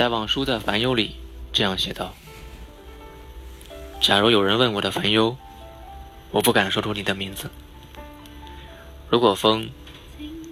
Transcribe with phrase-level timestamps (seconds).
[0.00, 1.16] 戴望舒的《烦忧》里
[1.52, 2.14] 这样写道
[4.00, 5.36] ：“假如有人问我的烦忧，
[6.30, 7.50] 我不敢说出你的名字。
[9.10, 9.68] 如果风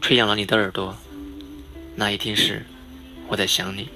[0.00, 0.96] 吹痒了你的耳朵，
[1.94, 2.66] 那一定是
[3.28, 3.86] 我在想你。”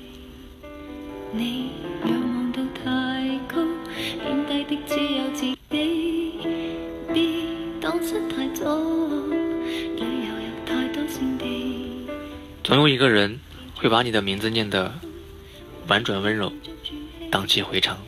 [12.62, 13.40] 总有一个人
[13.74, 14.94] 会把你的名字念得
[15.90, 16.52] 婉转温柔，
[17.32, 17.98] 荡气回肠。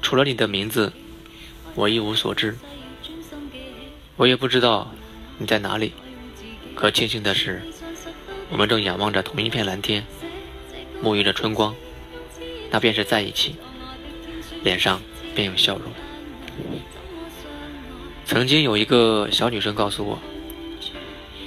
[0.00, 0.92] 除了你的名字，
[1.74, 2.56] 我一无所知。
[4.14, 4.94] 我也不知道
[5.38, 5.92] 你在哪里。
[6.76, 7.60] 可庆幸的是，
[8.48, 10.06] 我们正仰望着同一片蓝天，
[11.02, 11.74] 沐浴着春光，
[12.70, 13.56] 那便是在一起，
[14.62, 15.02] 脸上
[15.34, 15.92] 便有笑容。
[18.24, 20.16] 曾经有一个小女生告诉我。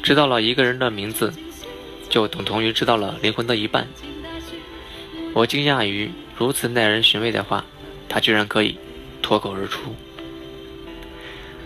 [0.04, 1.34] 知道了一个人的名字，
[2.10, 3.88] 就等同于知道了灵魂的一半。
[5.34, 7.64] 我惊讶于如此耐人寻味的话，
[8.10, 8.78] 他居然可以
[9.22, 9.96] 脱口而出。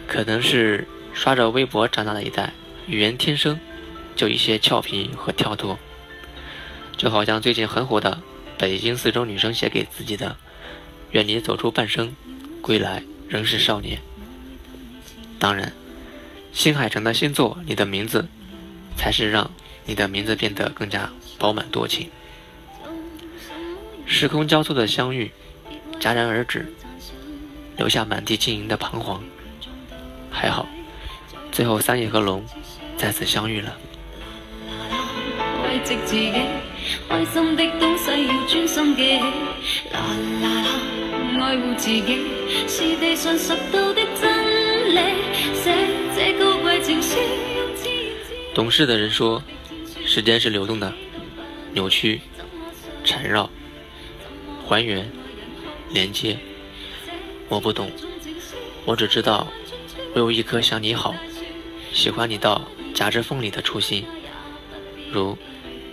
[0.08, 2.54] 可能是刷着微博长大的一代，
[2.88, 3.60] 语言天生
[4.16, 5.80] 就一些俏皮和跳脱，
[6.98, 8.22] 就好像最近很火的
[8.58, 10.36] 北京四中女生写给自己的
[11.12, 12.14] ：“愿你走出半生，
[12.62, 14.00] 归来仍是少年。”
[15.40, 15.72] 当然。
[16.54, 18.24] 新海诚的新作《你的名字》，
[19.00, 19.50] 才是让
[19.86, 21.10] 你的名字变得更加
[21.40, 22.10] 饱满多情。
[24.12, 25.32] 时空交错的相遇，
[26.00, 26.66] 戛然而止，
[27.78, 29.24] 留下满地晶莹的彷徨。
[30.30, 30.68] 还好，
[31.50, 32.46] 最后三叶和龙
[32.98, 33.78] 再次相遇了。
[48.54, 49.42] 懂事的人说
[50.06, 50.94] ：“时间是流动的，
[51.72, 52.20] 扭曲、
[53.06, 53.50] 缠绕、
[54.72, 55.12] 还原、
[55.90, 56.38] 连接。”
[57.50, 57.92] 我不懂，
[58.86, 59.46] 我只知道，
[60.16, 61.14] 我有一颗想你好、
[61.92, 62.62] 喜欢你到
[62.94, 64.06] 夹着缝里的初心，
[65.12, 65.38] 如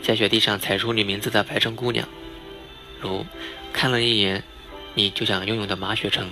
[0.00, 2.08] 在雪地上踩出你名字的白城姑娘，
[3.00, 3.26] 如
[3.72, 4.44] 看了一眼
[4.94, 6.30] 你就想拥有的马雪城，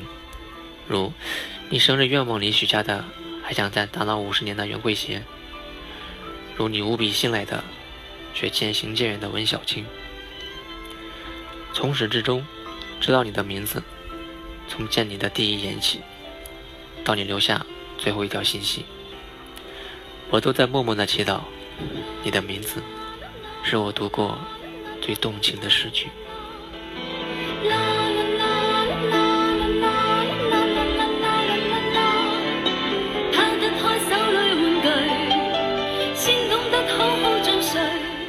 [0.87, 1.13] 如
[1.69, 3.05] 你生日愿望里许下的。
[3.43, 5.21] 还想再打闹五十年的袁慧娴，
[6.57, 7.63] 如你无比信赖的
[8.35, 9.87] 却渐行渐远的文小青，
[11.77, 12.43] 从始至终
[13.03, 13.83] 知道你的名字，
[14.67, 16.01] 从见你的第一眼起，
[17.05, 17.67] 到你留下
[17.99, 18.87] 最后一条信息，
[20.31, 21.41] 我都在默默的祈祷，
[22.23, 22.83] 你的名字
[23.63, 24.39] 是我读过
[25.03, 26.09] 最动情的诗句。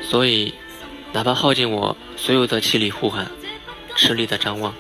[0.03, 0.53] 所以，
[1.18, 3.28] 哪怕耗尽我所有的气力呼喊，
[3.96, 4.72] 吃力的张望，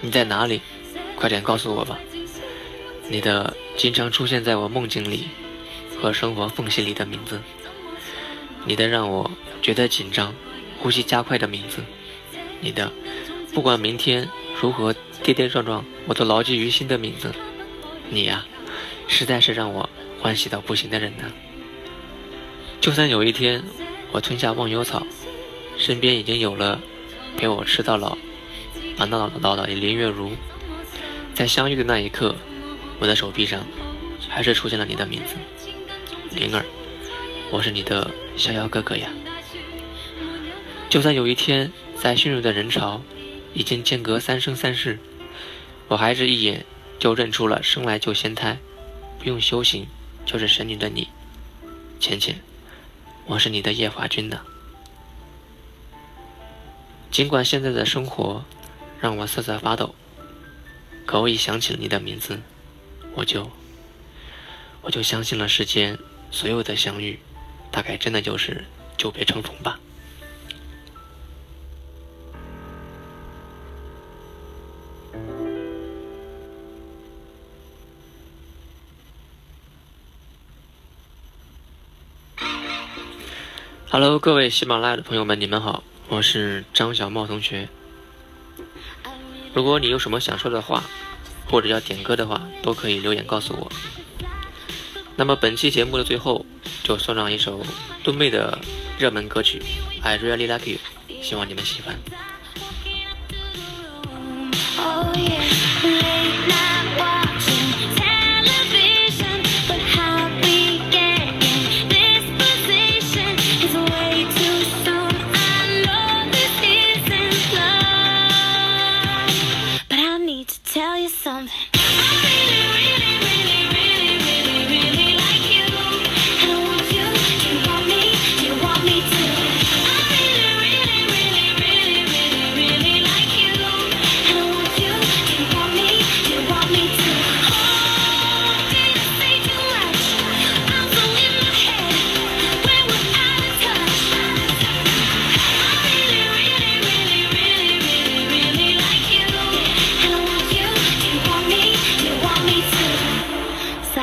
[0.00, 0.60] 你在哪里？
[1.14, 1.96] 快点告诉我吧！
[3.08, 5.28] 你的经常出现在我梦境里
[5.96, 7.40] 和生活缝隙里的名字，
[8.64, 9.30] 你的让我
[9.62, 10.34] 觉得紧张、
[10.80, 11.84] 呼吸加快的名字，
[12.60, 12.90] 你的
[13.52, 14.28] 不管明天
[14.60, 14.92] 如何
[15.22, 17.32] 跌跌撞撞，我都牢记于心的名字，
[18.10, 18.44] 你呀，
[19.06, 19.88] 实在是让我
[20.20, 21.30] 欢喜到不行的人呢。
[22.80, 23.62] 就算有一天。
[24.12, 25.04] 我吞下忘忧草，
[25.84, 26.80] 身边已经有了
[27.36, 28.16] 陪我吃到老、
[28.96, 30.32] 玩到老的林月如。
[31.34, 32.34] 在相遇的那一刻，
[32.98, 33.66] 我的手臂上
[34.26, 35.34] 还是出现了你的名字，
[36.34, 36.64] 灵儿，
[37.50, 39.10] 我是你的逍遥哥哥呀。
[40.88, 43.02] 就算有一天在汹涌的人潮，
[43.52, 44.98] 已经间隔三生三世，
[45.88, 46.64] 我还是一眼
[46.98, 48.56] 就认出了生来就仙胎，
[49.18, 49.86] 不用修行
[50.24, 51.08] 就是神女的你，
[52.00, 52.40] 浅浅。
[53.26, 54.40] 我是你的夜华君呢。
[57.14, 58.44] 尽管现在的生活
[59.00, 59.94] 让我瑟瑟发抖，
[61.06, 62.40] 可我一想起了你的名字，
[63.14, 63.48] 我就
[64.80, 65.96] 我就相信了世间
[66.32, 67.20] 所有的相遇，
[67.70, 68.64] 大概真的就是
[68.96, 69.78] 久别重逢吧。
[83.88, 87.68] Hello，各位喜马拉雅的朋友们，你们好，我是张小茂同学。
[89.52, 90.84] 如果你有什么想说的话，
[91.50, 93.72] 或者要点歌的话，都可以留言告诉我。
[95.16, 96.46] 那么本期节目的最后，
[96.84, 97.60] 就送上一首
[98.04, 98.56] 敦妹的
[98.96, 99.60] 热门歌曲
[100.04, 100.78] 《I Really Like You》，
[101.20, 101.98] 希望你们喜欢。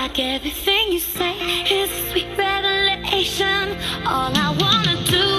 [0.01, 1.35] like everything you say
[1.69, 3.77] is a sweet revelation.
[4.03, 5.30] All I wanna do.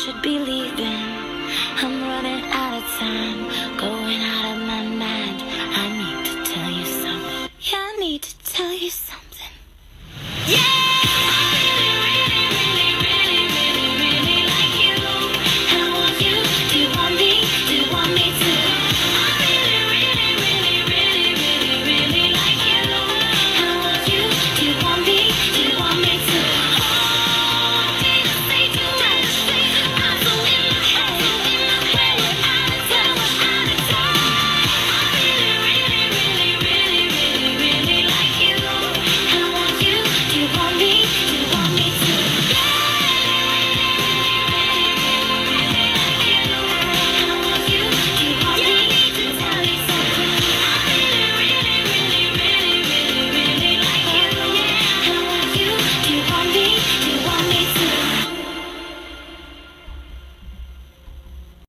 [0.00, 1.09] Should be leaving.